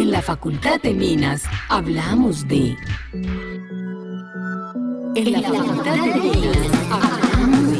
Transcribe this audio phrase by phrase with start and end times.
[0.00, 2.74] En la Facultad de Minas hablamos de...
[5.14, 6.56] En la Facultad de Minas
[6.90, 7.70] hablamos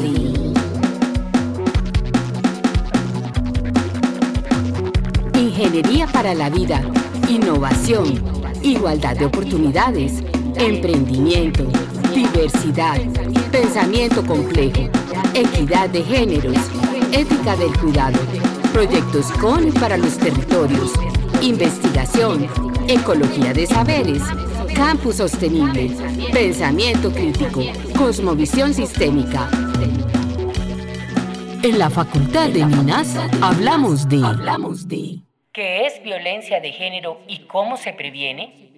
[5.33, 5.39] de...
[5.39, 6.83] Ingeniería para la vida,
[7.27, 8.23] innovación,
[8.61, 10.23] igualdad de oportunidades,
[10.57, 11.65] emprendimiento,
[12.13, 13.01] diversidad,
[13.51, 14.91] pensamiento complejo,
[15.33, 16.57] equidad de géneros,
[17.13, 18.19] ética del cuidado,
[18.71, 20.91] proyectos con y para los territorios,
[21.41, 22.47] investigación,
[22.87, 24.21] ecología de saberes,
[24.75, 25.91] campus sostenible,
[26.31, 27.61] pensamiento crítico,
[27.97, 29.49] cosmovisión sistémica.
[31.63, 34.23] En la Facultad de Minas hablamos de...
[34.23, 35.19] Hablamos de...
[35.53, 38.71] ¿Qué es violencia de género y cómo se previene?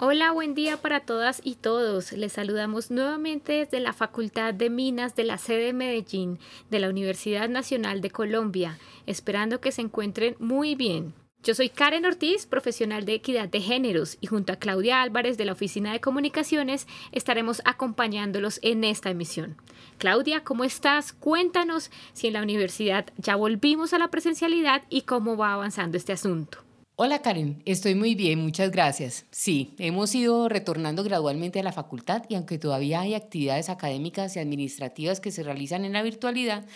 [0.00, 2.12] Hola, buen día para todas y todos.
[2.12, 6.38] Les saludamos nuevamente desde la Facultad de Minas de la sede de Medellín
[6.70, 11.14] de la Universidad Nacional de Colombia, esperando que se encuentren muy bien.
[11.44, 15.44] Yo soy Karen Ortiz, profesional de equidad de géneros, y junto a Claudia Álvarez de
[15.44, 19.56] la Oficina de Comunicaciones estaremos acompañándolos en esta emisión.
[19.98, 21.12] Claudia, ¿cómo estás?
[21.12, 26.12] Cuéntanos si en la universidad ya volvimos a la presencialidad y cómo va avanzando este
[26.12, 26.58] asunto.
[27.00, 29.24] Hola Karen, estoy muy bien, muchas gracias.
[29.30, 34.40] Sí, hemos ido retornando gradualmente a la facultad y aunque todavía hay actividades académicas y
[34.40, 36.66] administrativas que se realizan en la virtualidad,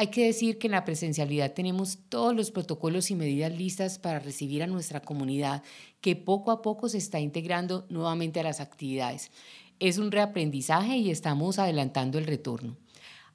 [0.00, 4.18] hay que decir que en la presencialidad tenemos todos los protocolos y medidas listas para
[4.18, 5.62] recibir a nuestra comunidad
[6.00, 9.30] que poco a poco se está integrando nuevamente a las actividades.
[9.78, 12.78] Es un reaprendizaje y estamos adelantando el retorno.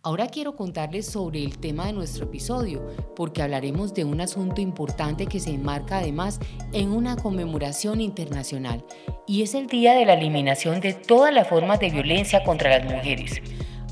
[0.02, 2.82] Ahora quiero contarles sobre el tema de nuestro episodio,
[3.16, 6.40] porque hablaremos de un asunto importante que se enmarca además
[6.74, 8.84] en una conmemoración internacional,
[9.28, 12.92] y es el Día de la Eliminación de todas las formas de violencia contra las
[12.92, 13.40] mujeres.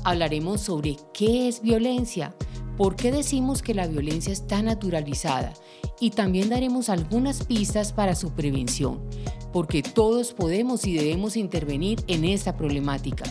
[0.02, 2.34] Hablaremos sobre qué es violencia,
[2.76, 5.52] por qué decimos que la violencia está naturalizada,
[6.00, 9.00] y también daremos algunas pistas para su prevención,
[9.52, 13.24] porque todos podemos y debemos intervenir en esta problemática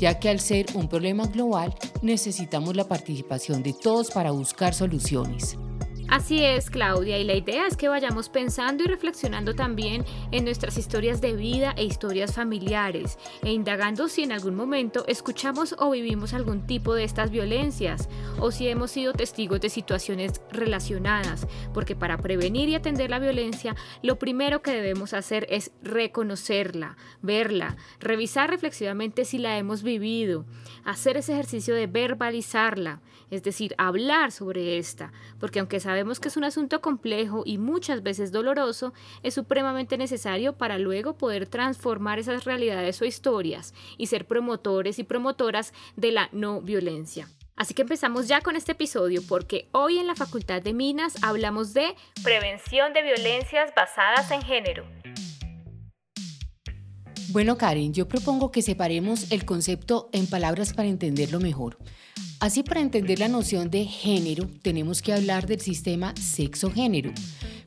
[0.00, 5.58] ya que al ser un problema global necesitamos la participación de todos para buscar soluciones.
[6.10, 10.76] Así es, Claudia, y la idea es que vayamos pensando y reflexionando también en nuestras
[10.76, 16.34] historias de vida e historias familiares, e indagando si en algún momento escuchamos o vivimos
[16.34, 18.08] algún tipo de estas violencias,
[18.40, 23.76] o si hemos sido testigos de situaciones relacionadas, porque para prevenir y atender la violencia,
[24.02, 30.44] lo primero que debemos hacer es reconocerla, verla, revisar reflexivamente si la hemos vivido,
[30.84, 33.00] hacer ese ejercicio de verbalizarla,
[33.30, 38.02] es decir, hablar sobre esta, porque aunque sabemos que es un asunto complejo y muchas
[38.02, 44.26] veces doloroso, es supremamente necesario para luego poder transformar esas realidades o historias y ser
[44.26, 47.28] promotores y promotoras de la no violencia.
[47.54, 51.74] Así que empezamos ya con este episodio porque hoy en la Facultad de Minas hablamos
[51.74, 54.84] de prevención de violencias basadas en género.
[57.28, 61.76] Bueno, Karen, yo propongo que separemos el concepto en palabras para entenderlo mejor.
[62.40, 67.12] Así, para entender la noción de género, tenemos que hablar del sistema sexo-género.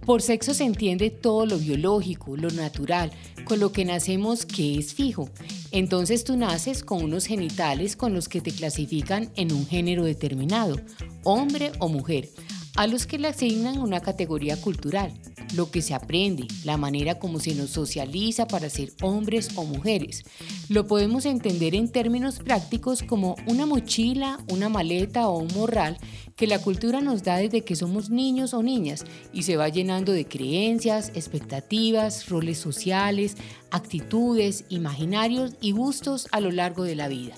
[0.03, 3.11] Por sexo se entiende todo lo biológico, lo natural,
[3.45, 5.29] con lo que nacemos que es fijo.
[5.71, 10.79] Entonces tú naces con unos genitales con los que te clasifican en un género determinado,
[11.23, 12.29] hombre o mujer,
[12.75, 15.13] a los que le asignan una categoría cultural
[15.53, 20.23] lo que se aprende, la manera como se nos socializa para ser hombres o mujeres.
[20.69, 25.97] Lo podemos entender en términos prácticos como una mochila, una maleta o un morral
[26.35, 30.11] que la cultura nos da desde que somos niños o niñas y se va llenando
[30.11, 33.37] de creencias, expectativas, roles sociales,
[33.71, 37.35] actitudes, imaginarios y gustos a lo largo de la vida.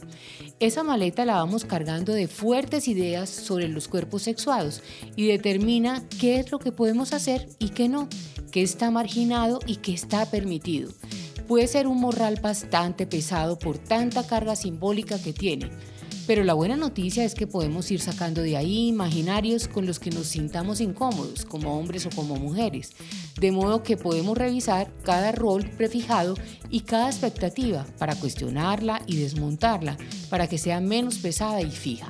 [0.59, 4.81] Esa maleta la vamos cargando de fuertes ideas sobre los cuerpos sexuados
[5.15, 8.07] y determina qué es lo que podemos hacer y qué no,
[8.51, 10.91] qué está marginado y qué está permitido.
[11.47, 15.69] Puede ser un morral bastante pesado por tanta carga simbólica que tiene
[16.27, 20.09] pero la buena noticia es que podemos ir sacando de ahí imaginarios con los que
[20.09, 22.91] nos sintamos incómodos, como hombres o como mujeres,
[23.39, 26.35] de modo que podemos revisar cada rol prefijado
[26.69, 29.97] y cada expectativa para cuestionarla y desmontarla,
[30.29, 32.07] para que sea menos pesada y fija.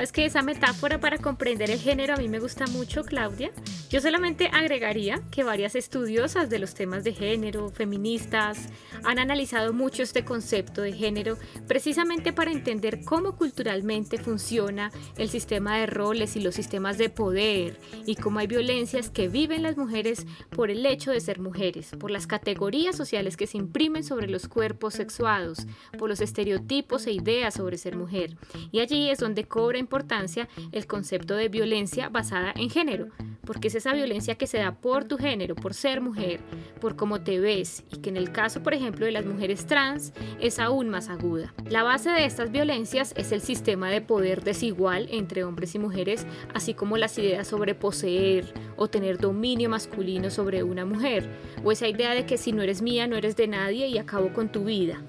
[0.00, 3.50] ¿Sabes que esa metáfora para comprender el género a mí me gusta mucho, Claudia?
[3.90, 8.70] Yo solamente agregaría que varias estudiosas de los temas de género, feministas,
[9.04, 11.36] han analizado mucho este concepto de género
[11.66, 17.78] precisamente para entender cómo culturalmente funciona el sistema de roles y los sistemas de poder
[18.06, 22.10] y cómo hay violencias que viven las mujeres por el hecho de ser mujeres, por
[22.10, 25.66] las categorías sociales que se imprimen sobre los cuerpos sexuados,
[25.98, 28.38] por los estereotipos e ideas sobre ser mujer.
[28.72, 33.08] Y allí es donde cobra importancia el concepto de violencia basada en género
[33.50, 36.38] porque es esa violencia que se da por tu género, por ser mujer,
[36.80, 40.12] por cómo te ves y que en el caso, por ejemplo, de las mujeres trans
[40.40, 41.52] es aún más aguda.
[41.68, 46.26] La base de estas violencias es el sistema de poder desigual entre hombres y mujeres,
[46.54, 51.28] así como las ideas sobre poseer o tener dominio masculino sobre una mujer,
[51.64, 54.32] o esa idea de que si no eres mía no eres de nadie y acabo
[54.32, 55.02] con tu vida.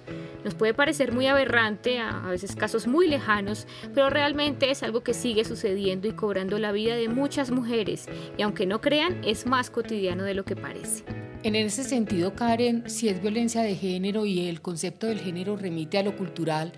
[0.44, 5.14] Nos puede parecer muy aberrante, a, veces casos muy lejanos, pero realmente es algo que
[5.14, 8.08] sigue sucediendo y cobrando la vida de muchas mujeres,
[8.38, 11.04] y aunque no crean, es más cotidiano de lo que parece.
[11.44, 15.98] En ese sentido, Karen, si es violencia de género y el concepto del género remite
[15.98, 16.72] a lo cultural,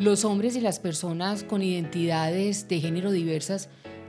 [0.00, 3.68] los hombres y las personas con identidades de género diversas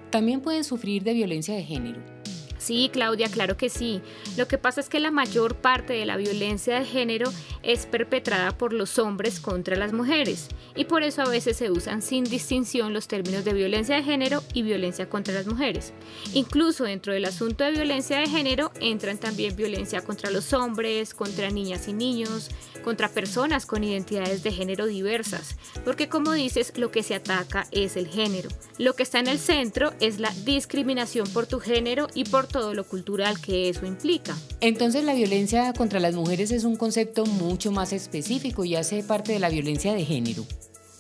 [0.09, 2.18] también pueden sufrir de violencia de género.
[2.59, 4.01] Sí, Claudia, claro que sí.
[4.37, 7.31] Lo que pasa es que la mayor parte de la violencia de género
[7.63, 12.01] es perpetrada por los hombres contra las mujeres y por eso a veces se usan
[12.01, 15.93] sin distinción los términos de violencia de género y violencia contra las mujeres.
[16.33, 21.49] Incluso dentro del asunto de violencia de género entran también violencia contra los hombres, contra
[21.49, 22.49] niñas y niños,
[22.83, 27.95] contra personas con identidades de género diversas, porque como dices, lo que se ataca es
[27.95, 28.49] el género.
[28.77, 32.73] Lo que está en el centro es la discriminación por tu género y por todo
[32.73, 34.35] lo cultural que eso implica.
[34.59, 39.31] Entonces la violencia contra las mujeres es un concepto mucho más específico y hace parte
[39.31, 40.45] de la violencia de género.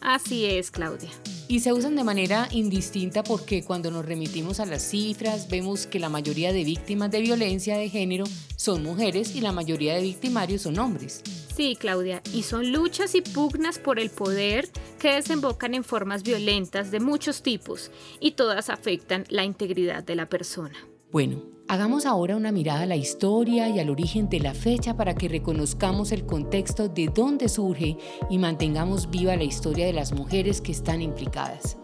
[0.01, 1.09] Así es, Claudia.
[1.47, 5.99] Y se usan de manera indistinta porque cuando nos remitimos a las cifras vemos que
[5.99, 8.25] la mayoría de víctimas de violencia de género
[8.55, 11.21] son mujeres y la mayoría de victimarios son hombres.
[11.55, 14.69] Sí, Claudia, y son luchas y pugnas por el poder
[14.99, 20.29] que desembocan en formas violentas de muchos tipos y todas afectan la integridad de la
[20.29, 20.88] persona.
[21.11, 25.15] Bueno, hagamos ahora una mirada a la historia y al origen de la fecha para
[25.15, 27.97] que reconozcamos el contexto de dónde surge
[28.29, 31.77] y mantengamos viva la historia de las mujeres que están implicadas.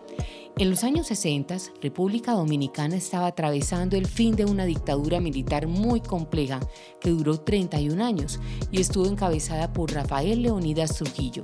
[0.58, 6.00] En los años 60, República Dominicana estaba atravesando el fin de una dictadura militar muy
[6.00, 6.62] compleja
[7.02, 8.40] que duró 31 años
[8.72, 11.44] y estuvo encabezada por Rafael Leonidas Trujillo,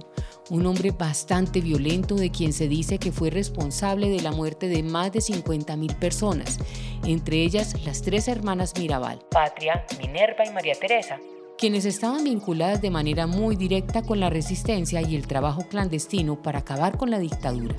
[0.49, 4.81] un hombre bastante violento de quien se dice que fue responsable de la muerte de
[4.81, 6.57] más de 50.000 personas,
[7.03, 11.19] entre ellas las tres hermanas Mirabal, Patria, Minerva y María Teresa,
[11.57, 16.59] quienes estaban vinculadas de manera muy directa con la resistencia y el trabajo clandestino para
[16.59, 17.75] acabar con la dictadura.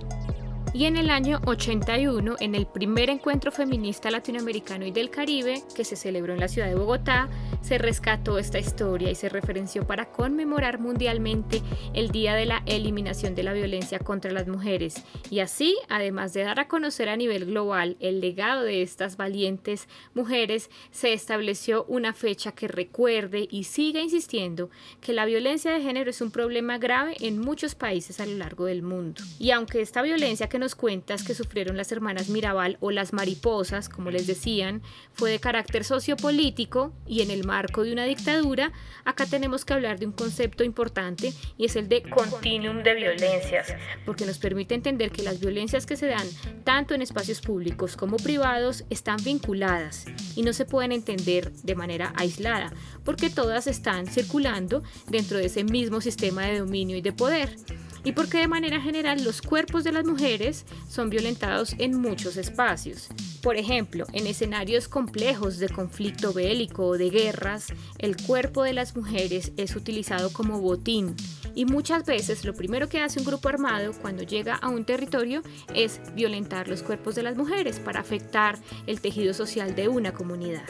[0.75, 5.85] Y en el año 81, en el primer encuentro feminista latinoamericano y del Caribe, que
[5.85, 7.29] se celebró en la ciudad de Bogotá,
[7.61, 11.61] se rescató esta historia y se referenció para conmemorar mundialmente
[11.93, 15.05] el Día de la Eliminación de la Violencia contra las Mujeres.
[15.29, 19.89] Y así, además de dar a conocer a nivel global el legado de estas valientes
[20.15, 24.71] mujeres, se estableció una fecha que recuerde y siga insistiendo
[25.03, 28.65] que la violencia de género es un problema grave en muchos países a lo largo
[28.65, 29.23] del mundo.
[29.39, 33.89] Y aunque esta violencia que nos cuentas que sufrieron las hermanas Mirabal o las mariposas,
[33.89, 34.81] como les decían,
[35.13, 38.71] fue de carácter sociopolítico y en el marco de una dictadura,
[39.05, 43.75] acá tenemos que hablar de un concepto importante y es el de continuum de violencias,
[44.07, 46.29] porque nos permite entender que las violencias que se dan
[46.63, 50.05] tanto en espacios públicos como privados están vinculadas
[50.37, 52.73] y no se pueden entender de manera aislada,
[53.05, 57.57] porque todas están circulando dentro de ese mismo sistema de dominio y de poder
[58.05, 63.09] y porque de manera general los cuerpos de las mujeres son violentados en muchos espacios.
[63.43, 67.69] Por ejemplo, en escenarios complejos de conflicto bélico o de guerras,
[67.99, 71.15] el cuerpo de las mujeres es utilizado como botín
[71.55, 75.43] y muchas veces lo primero que hace un grupo armado cuando llega a un territorio
[75.75, 80.65] es violentar los cuerpos de las mujeres para afectar el tejido social de una comunidad.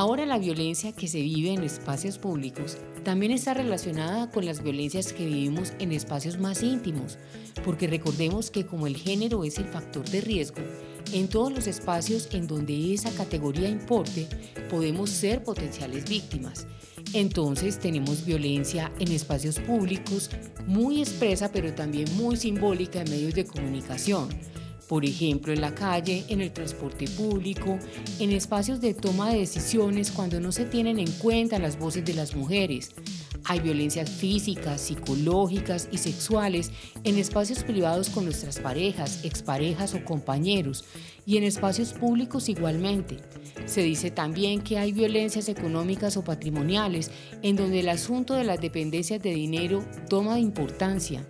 [0.00, 5.12] Ahora la violencia que se vive en espacios públicos también está relacionada con las violencias
[5.12, 7.18] que vivimos en espacios más íntimos,
[7.66, 10.62] porque recordemos que como el género es el factor de riesgo,
[11.12, 14.26] en todos los espacios en donde esa categoría importe,
[14.70, 16.66] podemos ser potenciales víctimas.
[17.12, 20.30] Entonces tenemos violencia en espacios públicos,
[20.66, 24.30] muy expresa pero también muy simbólica en medios de comunicación
[24.90, 27.78] por ejemplo en la calle, en el transporte público,
[28.18, 32.12] en espacios de toma de decisiones cuando no se tienen en cuenta las voces de
[32.12, 32.90] las mujeres.
[33.44, 36.72] Hay violencias físicas, psicológicas y sexuales
[37.04, 40.84] en espacios privados con nuestras parejas, exparejas o compañeros
[41.24, 43.18] y en espacios públicos igualmente.
[43.66, 47.10] Se dice también que hay violencias económicas o patrimoniales
[47.42, 51.24] en donde el asunto de las dependencias de dinero toma importancia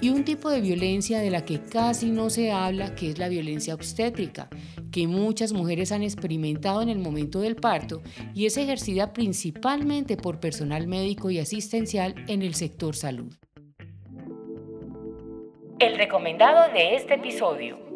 [0.00, 3.28] y un tipo de violencia de la que casi no se habla que es la
[3.28, 4.48] violencia obstétrica,
[4.92, 8.00] que muchas mujeres han experimentado en el momento del parto
[8.32, 13.34] y es ejercida principalmente por personal médico y asistencial en el sector salud.
[15.80, 17.91] El recomendado de este episodio.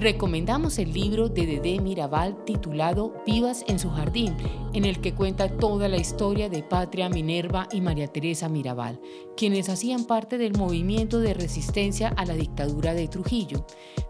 [0.00, 4.36] Recomendamos el libro de Dedé Mirabal titulado Vivas en su jardín,
[4.72, 9.00] en el que cuenta toda la historia de Patria Minerva y María Teresa Mirabal,
[9.36, 13.66] quienes hacían parte del movimiento de resistencia a la dictadura de Trujillo.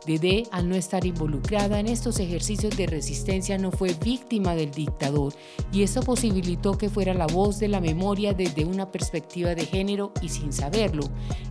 [0.06, 5.32] Dedé, al no estar involucrada en estos ejercicios de resistencia, no fue víctima del dictador
[5.72, 10.12] y eso posibilitó que fuera la voz de la memoria desde una perspectiva de género
[10.20, 11.04] y sin saberlo.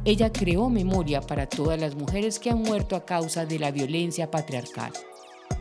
[0.06, 4.27] Ella creó memoria para todas las mujeres que han muerto a causa de la violencia
[4.30, 4.92] patriarcal.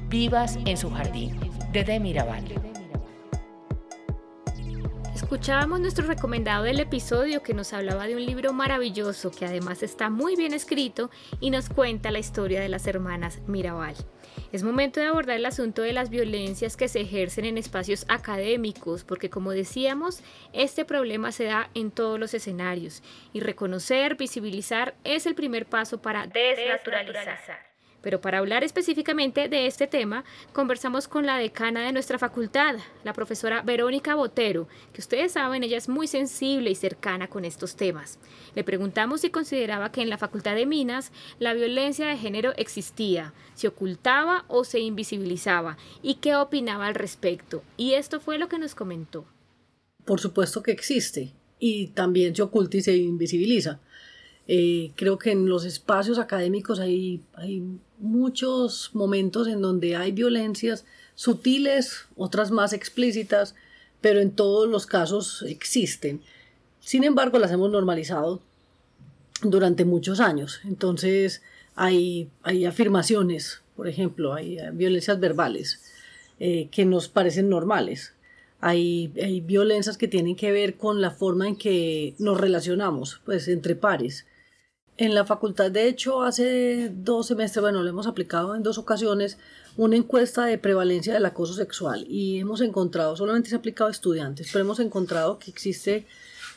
[0.09, 1.39] Vivas en su jardín,
[1.73, 2.45] de Mirabal.
[5.27, 10.09] Escuchábamos nuestro recomendado del episodio que nos hablaba de un libro maravilloso que además está
[10.09, 13.97] muy bien escrito y nos cuenta la historia de las hermanas Mirabal.
[14.53, 19.03] Es momento de abordar el asunto de las violencias que se ejercen en espacios académicos,
[19.03, 25.27] porque como decíamos, este problema se da en todos los escenarios y reconocer, visibilizar es
[25.27, 27.76] el primer paso para desnaturalizar.
[28.03, 33.13] Pero para hablar específicamente de este tema, conversamos con la decana de nuestra facultad, la
[33.13, 38.19] profesora Verónica Botero, que ustedes saben, ella es muy sensible y cercana con estos temas.
[38.55, 43.35] Le preguntamos si consideraba que en la Facultad de Minas la violencia de género existía,
[43.55, 47.63] se ocultaba o se invisibilizaba, y qué opinaba al respecto.
[47.77, 49.27] Y esto fue lo que nos comentó.
[50.05, 53.81] Por supuesto que existe, y también se oculta y se invisibiliza.
[54.49, 57.63] Eh, creo que en los espacios académicos hay, hay
[57.99, 60.85] muchos momentos en donde hay violencias
[61.15, 63.55] sutiles, otras más explícitas,
[64.01, 66.21] pero en todos los casos existen.
[66.81, 68.41] Sin embargo, las hemos normalizado
[69.43, 70.61] durante muchos años.
[70.65, 71.43] Entonces,
[71.75, 75.83] hay, hay afirmaciones, por ejemplo, hay violencias verbales
[76.39, 78.13] eh, que nos parecen normales.
[78.61, 83.49] Hay, hay, violencias que tienen que ver con la forma en que nos relacionamos, pues
[83.49, 84.27] entre pares.
[84.99, 89.37] En la facultad, de hecho, hace dos semestres, bueno, lo hemos aplicado en dos ocasiones,
[89.77, 93.91] una encuesta de prevalencia del acoso sexual y hemos encontrado, solamente se ha aplicado a
[93.91, 96.07] estudiantes, pero hemos encontrado que existe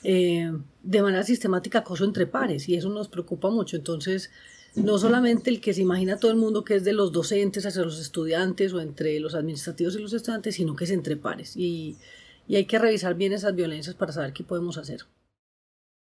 [0.04, 0.54] eh,
[0.84, 3.76] de manera sistemática acoso entre pares y eso nos preocupa mucho.
[3.76, 4.32] Entonces,
[4.76, 7.82] no solamente el que se imagina todo el mundo que es de los docentes hacia
[7.82, 11.58] los estudiantes o entre los administrativos y los estudiantes, sino que es entre pares.
[11.58, 11.98] Y,
[12.48, 15.02] y hay que revisar bien esas violencias para saber qué podemos hacer.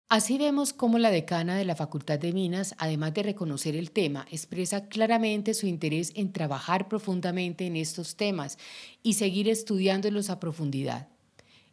[0.10, 4.26] Así vemos cómo la decana de la Facultad de Minas, además de reconocer el tema,
[4.32, 8.58] expresa claramente su interés en trabajar profundamente en estos temas
[9.04, 11.10] y seguir estudiándolos a profundidad.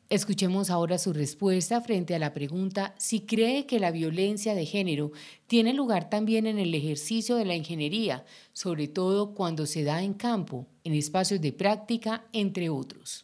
[0.08, 5.12] Escuchemos ahora su respuesta frente a la pregunta si cree que la violencia de género
[5.46, 10.12] tiene lugar también en el ejercicio de la ingeniería, sobre todo cuando se da en
[10.12, 13.23] campo, en espacios de práctica, entre otros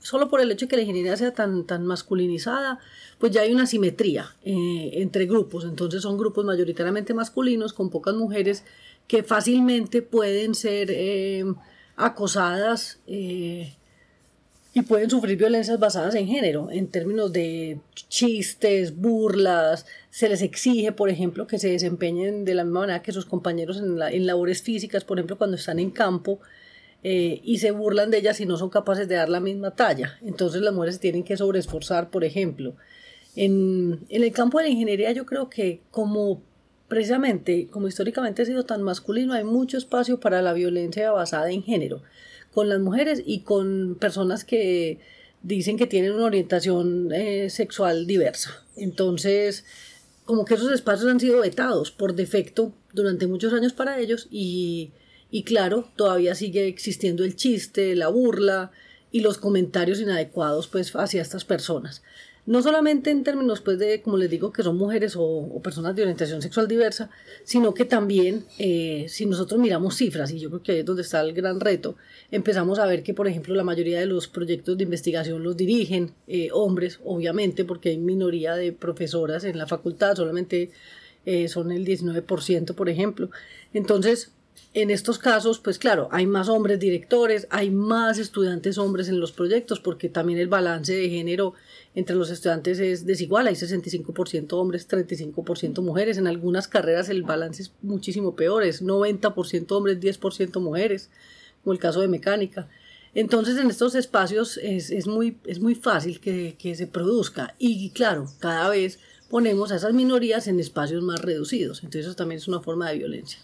[0.00, 2.78] solo por el hecho de que la ingeniería sea tan, tan masculinizada,
[3.18, 5.64] pues ya hay una simetría eh, entre grupos.
[5.64, 8.64] Entonces son grupos mayoritariamente masculinos con pocas mujeres
[9.06, 11.44] que fácilmente pueden ser eh,
[11.96, 13.74] acosadas eh,
[14.72, 19.84] y pueden sufrir violencias basadas en género, en términos de chistes, burlas.
[20.10, 23.78] Se les exige, por ejemplo, que se desempeñen de la misma manera que sus compañeros
[23.78, 26.40] en, en labores físicas, por ejemplo, cuando están en campo
[27.02, 30.18] eh, y se burlan de ellas si no son capaces de dar la misma talla.
[30.22, 32.74] Entonces las mujeres tienen que sobreesforzar, por ejemplo.
[33.36, 36.42] En, en el campo de la ingeniería yo creo que como
[36.90, 41.62] precisamente, como históricamente ha sido tan masculino, hay mucho espacio para la violencia basada en
[41.62, 42.02] género,
[42.52, 44.98] con las mujeres y con personas que
[45.42, 48.64] dicen que tienen una orientación eh, sexual diversa.
[48.76, 49.64] Entonces,
[50.24, 54.90] como que esos espacios han sido vetados por defecto durante muchos años para ellos y
[55.30, 58.72] y claro, todavía sigue existiendo el chiste, la burla
[59.12, 62.02] y los comentarios inadecuados pues hacia estas personas.
[62.46, 66.02] No solamente en términos pues de, como les digo, que son mujeres o, personas de
[66.02, 67.10] orientación sexual diversa,
[67.44, 71.02] sino que también eh, si nosotros miramos cifras, y yo creo que ahí es donde
[71.02, 71.96] está el gran reto,
[72.30, 76.12] empezamos a ver que, por ejemplo, la mayoría de los proyectos de investigación los dirigen
[76.26, 80.70] eh, hombres, obviamente, porque hay minoría de profesoras en la facultad, solamente
[81.26, 83.30] eh, son el 19%, por ejemplo.
[83.74, 84.32] Entonces,
[84.72, 89.32] en estos casos, pues claro, hay más hombres directores, hay más estudiantes hombres en los
[89.32, 91.54] proyectos, porque también el balance de género
[91.96, 97.62] entre los estudiantes es desigual, hay 65% hombres, 35% mujeres, en algunas carreras el balance
[97.62, 101.10] es muchísimo peor, es 90% hombres, 10% mujeres,
[101.64, 102.68] como el caso de mecánica.
[103.12, 107.56] Entonces en estos espacios es, muy, es muy fácil que, que se produzca.
[107.58, 112.38] Y claro, cada vez ponemos a esas minorías en espacios más reducidos, entonces eso también
[112.38, 113.40] es una forma de violencia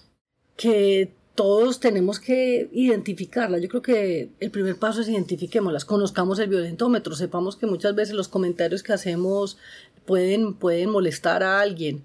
[0.57, 3.59] que todos tenemos que identificarla.
[3.59, 8.15] Yo creo que el primer paso es identifiquémoslas, conozcamos el violentómetro, sepamos que muchas veces
[8.15, 9.59] los comentarios que hacemos
[10.07, 12.03] pueden, pueden molestar a alguien,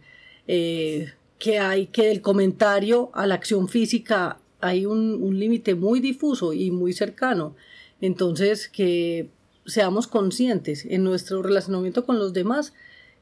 [0.47, 5.99] eh, que hay que el comentario a la acción física hay un, un límite muy
[6.01, 7.55] difuso y muy cercano.
[8.01, 9.29] Entonces, que
[9.65, 12.73] seamos conscientes en nuestro relacionamiento con los demás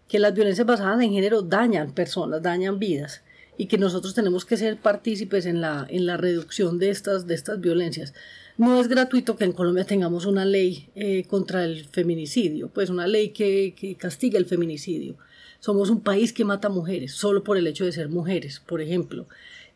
[0.08, 3.22] que las violencias basadas en género dañan personas, dañan vidas
[3.60, 7.36] y que nosotros tenemos que ser partícipes en la, en la reducción de estas, de
[7.36, 8.14] estas violencias.
[8.58, 13.06] No es gratuito que en Colombia tengamos una ley eh, contra el feminicidio, pues una
[13.06, 15.18] ley que, que castiga el feminicidio.
[15.60, 19.28] Somos un país que mata mujeres, solo por el hecho de ser mujeres, por ejemplo,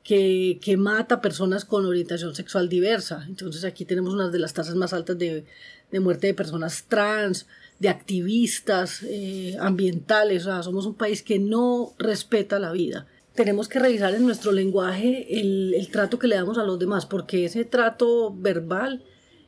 [0.02, 3.26] que, que mata personas con orientación sexual diversa.
[3.28, 5.44] Entonces aquí tenemos una de las tasas más altas de,
[5.92, 7.48] de muerte de personas trans,
[7.80, 10.44] de activistas eh, ambientales.
[10.44, 14.52] O sea, somos un país que no respeta la vida tenemos que revisar en nuestro
[14.52, 19.04] lenguaje el, trato que le damos a los demás, porque ese trato verbal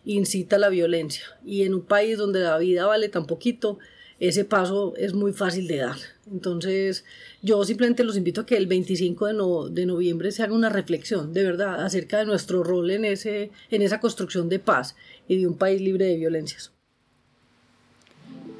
[0.06, 1.24] incita a la violencia.
[1.46, 3.78] Y en un país donde la vida vale tan poquito,
[4.20, 5.98] ese paso es muy fácil de dar.
[6.32, 7.06] Entonces,
[7.42, 10.70] yo simplemente los invito a que el 25 de, no, de noviembre se haga una
[10.70, 14.96] reflexión, de verdad, acerca de nuestro rol en, ese, en esa construcción de paz
[15.28, 16.75] y de un país libre de violencias.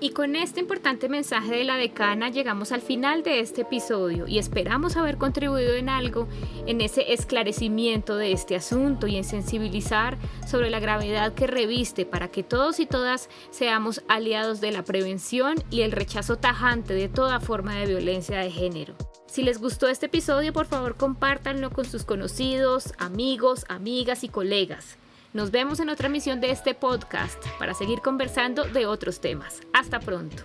[0.06, 4.38] Y con este importante mensaje de la decana llegamos al final de este episodio y
[4.38, 6.28] esperamos haber contribuido en algo
[6.68, 12.28] en ese esclarecimiento de este asunto y en sensibilizar sobre la gravedad que reviste para
[12.28, 17.40] que todos y todas seamos aliados de la prevención y el rechazo tajante de toda
[17.40, 18.94] forma de violencia de género.
[19.26, 25.00] Si les gustó este episodio, por favor compártanlo con sus conocidos, amigos, amigas y colegas.
[25.36, 29.60] Nos vemos en otra emisión de este podcast para seguir conversando de otros temas.
[29.74, 30.44] Hasta pronto.